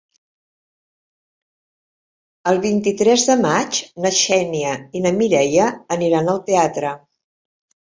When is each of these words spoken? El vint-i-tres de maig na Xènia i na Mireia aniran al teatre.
El 2.53 2.63
vint-i-tres 2.65 3.27
de 3.29 3.37
maig 3.45 3.85
na 4.07 4.15
Xènia 4.23 4.75
i 5.01 5.07
na 5.07 5.17
Mireia 5.23 5.73
aniran 6.01 6.37
al 6.39 6.47
teatre. 6.53 7.01